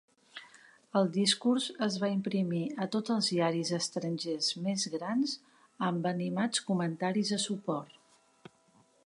El 0.99 1.09
discurs 1.17 1.67
es 1.87 1.97
va 2.03 2.09
imprimir 2.13 2.61
a 2.85 2.87
tots 2.95 3.15
els 3.17 3.29
diaris 3.35 3.73
estrangers 3.79 4.49
més 4.69 4.87
grans 4.95 5.37
amb 5.91 6.11
animats 6.15 6.65
comentaris 6.73 7.35
de 7.37 7.41
suport. 7.47 8.53